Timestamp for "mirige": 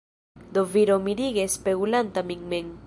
1.09-1.45